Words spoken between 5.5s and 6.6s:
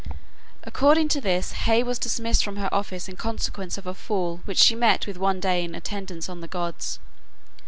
when in attendance on the